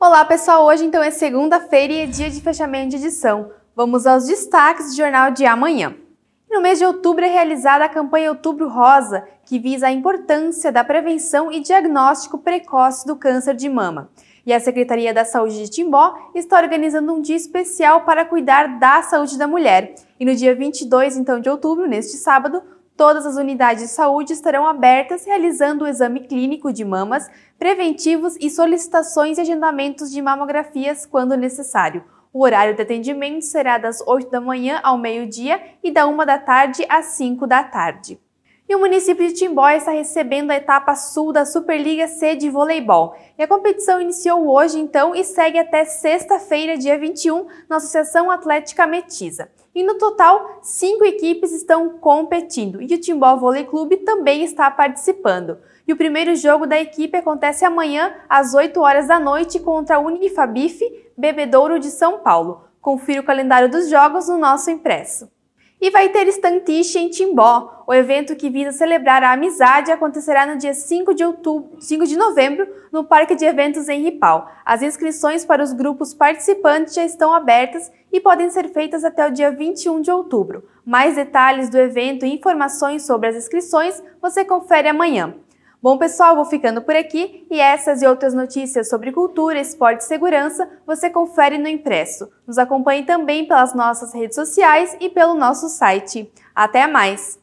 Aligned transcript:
Olá 0.00 0.24
pessoal, 0.24 0.64
hoje 0.64 0.84
então 0.84 1.02
é 1.02 1.10
segunda-feira 1.10 1.92
e 1.92 1.98
é 2.02 2.06
dia 2.06 2.30
de 2.30 2.40
fechamento 2.40 2.90
de 2.90 2.96
edição. 2.98 3.50
Vamos 3.74 4.06
aos 4.06 4.26
destaques 4.26 4.90
do 4.90 4.96
jornal 4.96 5.32
de 5.32 5.44
amanhã. 5.44 5.92
No 6.48 6.62
mês 6.62 6.78
de 6.78 6.84
outubro 6.84 7.24
é 7.24 7.28
realizada 7.28 7.84
a 7.84 7.88
campanha 7.88 8.30
Outubro 8.30 8.68
Rosa, 8.68 9.26
que 9.44 9.58
visa 9.58 9.88
a 9.88 9.90
importância 9.90 10.70
da 10.70 10.84
prevenção 10.84 11.50
e 11.50 11.58
diagnóstico 11.58 12.38
precoce 12.38 13.04
do 13.08 13.16
câncer 13.16 13.56
de 13.56 13.68
mama. 13.68 14.08
E 14.46 14.52
a 14.52 14.60
Secretaria 14.60 15.12
da 15.12 15.24
Saúde 15.24 15.64
de 15.64 15.68
Timbó 15.68 16.30
está 16.32 16.60
organizando 16.60 17.12
um 17.12 17.20
dia 17.20 17.36
especial 17.36 18.02
para 18.02 18.24
cuidar 18.24 18.78
da 18.78 19.02
saúde 19.02 19.36
da 19.36 19.48
mulher. 19.48 19.96
E 20.20 20.24
no 20.24 20.32
dia 20.32 20.54
22 20.54 21.16
então 21.16 21.40
de 21.40 21.50
outubro, 21.50 21.88
neste 21.88 22.18
sábado, 22.18 22.62
Todas 22.98 23.24
as 23.24 23.36
unidades 23.36 23.84
de 23.84 23.88
saúde 23.90 24.32
estarão 24.32 24.66
abertas 24.66 25.24
realizando 25.24 25.84
o 25.84 25.86
exame 25.86 26.18
clínico 26.26 26.72
de 26.72 26.84
mamas, 26.84 27.30
preventivos 27.56 28.36
e 28.40 28.50
solicitações 28.50 29.38
e 29.38 29.40
agendamentos 29.40 30.10
de 30.10 30.20
mamografias 30.20 31.06
quando 31.06 31.36
necessário. 31.36 32.02
O 32.32 32.42
horário 32.42 32.74
de 32.74 32.82
atendimento 32.82 33.42
será 33.42 33.78
das 33.78 34.00
8 34.00 34.28
da 34.32 34.40
manhã 34.40 34.80
ao 34.82 34.98
meio-dia 34.98 35.62
e 35.80 35.92
da 35.92 36.08
1 36.08 36.16
da 36.26 36.38
tarde 36.40 36.84
às 36.88 37.04
5 37.04 37.46
da 37.46 37.62
tarde. 37.62 38.18
E 38.68 38.74
o 38.74 38.78
município 38.78 39.26
de 39.26 39.32
Timbó 39.32 39.66
está 39.70 39.92
recebendo 39.92 40.50
a 40.50 40.56
etapa 40.56 40.94
sul 40.94 41.32
da 41.32 41.46
Superliga 41.46 42.06
C 42.06 42.36
de 42.36 42.50
voleibol. 42.50 43.16
E 43.38 43.42
a 43.42 43.48
competição 43.48 43.98
iniciou 43.98 44.46
hoje, 44.46 44.78
então, 44.78 45.14
e 45.14 45.24
segue 45.24 45.58
até 45.58 45.86
sexta-feira, 45.86 46.76
dia 46.76 46.98
21, 46.98 47.46
na 47.66 47.76
Associação 47.76 48.30
Atlética 48.30 48.86
Metiza. 48.86 49.48
E 49.74 49.82
no 49.82 49.94
total, 49.94 50.58
cinco 50.60 51.02
equipes 51.02 51.50
estão 51.50 51.98
competindo 51.98 52.82
e 52.82 52.94
o 52.94 53.00
Timbó 53.00 53.36
Vôlei 53.36 53.64
Clube 53.64 53.98
também 53.98 54.44
está 54.44 54.70
participando. 54.70 55.56
E 55.86 55.92
o 55.92 55.96
primeiro 55.96 56.36
jogo 56.36 56.66
da 56.66 56.78
equipe 56.78 57.16
acontece 57.16 57.64
amanhã, 57.64 58.12
às 58.28 58.52
8 58.52 58.78
horas 58.80 59.08
da 59.08 59.18
noite, 59.18 59.58
contra 59.58 59.96
a 59.96 59.98
Unifabife 59.98 60.84
Bebedouro 61.16 61.78
de 61.78 61.90
São 61.90 62.18
Paulo. 62.18 62.64
Confira 62.82 63.22
o 63.22 63.24
calendário 63.24 63.70
dos 63.70 63.88
jogos 63.88 64.28
no 64.28 64.36
nosso 64.36 64.70
impresso. 64.70 65.30
E 65.80 65.90
vai 65.90 66.08
ter 66.08 66.26
Estantiche 66.26 66.98
em 66.98 67.08
Timbó. 67.08 67.84
O 67.86 67.94
evento 67.94 68.34
que 68.34 68.50
visa 68.50 68.72
celebrar 68.72 69.22
a 69.22 69.32
amizade 69.32 69.92
acontecerá 69.92 70.44
no 70.44 70.58
dia 70.58 70.74
5 70.74 71.14
de, 71.14 71.24
outubro, 71.24 71.80
5 71.80 72.04
de 72.04 72.16
novembro 72.16 72.66
no 72.90 73.04
Parque 73.04 73.36
de 73.36 73.44
Eventos 73.44 73.88
em 73.88 74.02
Ripal. 74.02 74.50
As 74.64 74.82
inscrições 74.82 75.44
para 75.44 75.62
os 75.62 75.72
grupos 75.72 76.12
participantes 76.12 76.94
já 76.94 77.04
estão 77.04 77.32
abertas 77.32 77.92
e 78.12 78.20
podem 78.20 78.50
ser 78.50 78.72
feitas 78.72 79.04
até 79.04 79.24
o 79.26 79.30
dia 79.30 79.52
21 79.52 80.00
de 80.00 80.10
outubro. 80.10 80.64
Mais 80.84 81.14
detalhes 81.14 81.70
do 81.70 81.78
evento 81.78 82.26
e 82.26 82.34
informações 82.34 83.06
sobre 83.06 83.28
as 83.28 83.36
inscrições 83.36 84.02
você 84.20 84.44
confere 84.44 84.88
amanhã. 84.88 85.34
Bom, 85.80 85.96
pessoal, 85.96 86.34
vou 86.34 86.44
ficando 86.44 86.82
por 86.82 86.96
aqui 86.96 87.46
e 87.48 87.60
essas 87.60 88.02
e 88.02 88.06
outras 88.06 88.34
notícias 88.34 88.88
sobre 88.88 89.12
cultura, 89.12 89.60
esporte 89.60 90.00
e 90.00 90.04
segurança 90.04 90.68
você 90.84 91.08
confere 91.08 91.56
no 91.56 91.68
impresso. 91.68 92.28
Nos 92.44 92.58
acompanhe 92.58 93.04
também 93.04 93.46
pelas 93.46 93.74
nossas 93.74 94.12
redes 94.12 94.34
sociais 94.34 94.96
e 94.98 95.08
pelo 95.08 95.34
nosso 95.34 95.68
site. 95.68 96.32
Até 96.52 96.88
mais! 96.88 97.38